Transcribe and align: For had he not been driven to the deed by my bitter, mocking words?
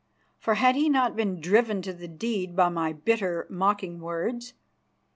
For 0.39 0.55
had 0.55 0.75
he 0.75 0.89
not 0.89 1.15
been 1.15 1.39
driven 1.39 1.83
to 1.83 1.93
the 1.93 2.07
deed 2.07 2.55
by 2.55 2.69
my 2.69 2.91
bitter, 2.91 3.45
mocking 3.51 3.99
words? 3.99 4.55